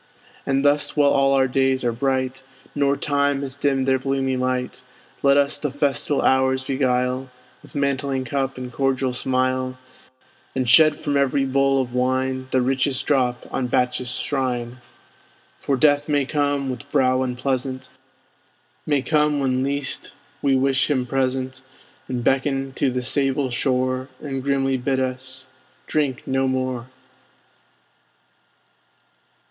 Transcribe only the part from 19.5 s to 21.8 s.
least we wish him present,